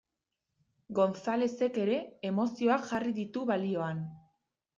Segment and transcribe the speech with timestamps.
[0.99, 1.99] Gonzalezek ere
[2.31, 4.03] emozioak jarri ditu balioan.